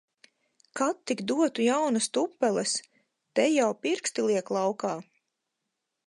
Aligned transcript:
Ka 0.77 0.85
tik 1.07 1.19
dotu 1.29 1.61
jaunas 1.67 2.07
tupeles! 2.13 2.73
Te 3.35 3.45
jau 3.57 3.69
pirksti 3.83 4.25
liek 4.31 4.47
laukā. 4.57 4.95